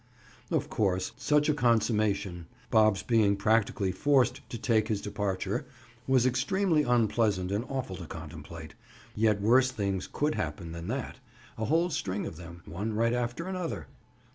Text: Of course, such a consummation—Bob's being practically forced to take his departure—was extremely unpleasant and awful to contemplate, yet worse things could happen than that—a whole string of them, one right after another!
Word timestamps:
Of 0.49 0.67
course, 0.67 1.11
such 1.15 1.47
a 1.47 1.53
consummation—Bob's 1.53 3.03
being 3.03 3.35
practically 3.35 3.91
forced 3.91 4.41
to 4.49 4.57
take 4.57 4.87
his 4.87 4.99
departure—was 4.99 6.25
extremely 6.25 6.81
unpleasant 6.81 7.51
and 7.51 7.65
awful 7.69 7.97
to 7.97 8.07
contemplate, 8.07 8.73
yet 9.13 9.39
worse 9.41 9.69
things 9.71 10.09
could 10.11 10.33
happen 10.33 10.71
than 10.71 10.87
that—a 10.87 11.65
whole 11.65 11.91
string 11.91 12.25
of 12.25 12.37
them, 12.37 12.63
one 12.65 12.93
right 12.95 13.13
after 13.13 13.45
another! 13.45 13.85